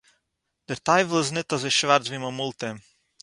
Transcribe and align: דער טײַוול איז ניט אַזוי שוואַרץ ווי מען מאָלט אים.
דער 0.67 0.79
טײַוול 0.87 1.19
איז 1.21 1.29
ניט 1.35 1.49
אַזוי 1.55 1.71
שוואַרץ 1.79 2.05
ווי 2.07 2.19
מען 2.23 2.35
מאָלט 2.37 2.61
אים. 2.65 2.77